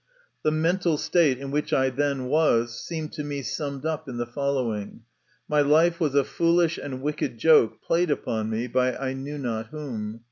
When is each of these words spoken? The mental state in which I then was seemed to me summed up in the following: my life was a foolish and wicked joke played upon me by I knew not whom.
The 0.41 0.49
mental 0.49 0.97
state 0.97 1.37
in 1.37 1.51
which 1.51 1.71
I 1.71 1.91
then 1.91 2.25
was 2.25 2.73
seemed 2.81 3.13
to 3.13 3.23
me 3.23 3.43
summed 3.43 3.85
up 3.85 4.09
in 4.09 4.17
the 4.17 4.25
following: 4.25 5.03
my 5.47 5.61
life 5.61 5.99
was 5.99 6.15
a 6.15 6.23
foolish 6.23 6.79
and 6.79 7.03
wicked 7.03 7.37
joke 7.37 7.83
played 7.83 8.09
upon 8.09 8.49
me 8.49 8.65
by 8.65 8.95
I 8.97 9.13
knew 9.13 9.37
not 9.37 9.67
whom. 9.67 10.19